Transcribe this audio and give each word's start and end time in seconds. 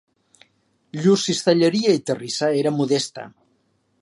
Llur 1.03 1.19
cistelleria 1.25 1.95
i 1.99 2.03
terrissa 2.09 2.53
era 2.63 2.77
modesta. 2.79 3.29